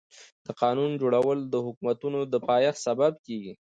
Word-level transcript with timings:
د 0.45 0.47
قانون 0.61 0.91
جوړول 1.01 1.39
د 1.53 1.55
حکومتونو 1.65 2.19
د 2.33 2.35
پايښت 2.47 2.79
سبب 2.87 3.13
کيږي. 3.25 3.53